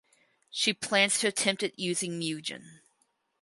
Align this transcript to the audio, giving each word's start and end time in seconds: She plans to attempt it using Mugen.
She 0.49 0.73
plans 0.73 1.19
to 1.19 1.27
attempt 1.27 1.61
it 1.61 1.77
using 1.77 2.17
Mugen. 2.19 2.79